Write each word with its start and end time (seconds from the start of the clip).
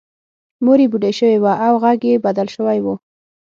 مور 0.63 0.79
یې 0.83 0.87
بوډۍ 0.91 1.13
شوې 1.19 1.37
وه 1.43 1.53
او 1.65 1.73
غږ 1.83 1.99
یې 2.09 2.23
بدل 2.25 2.47
شوی 2.55 2.79
و 2.81 2.87